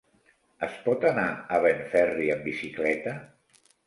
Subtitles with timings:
[0.67, 1.25] Es pot anar
[1.57, 3.15] a Benferri amb bicicleta?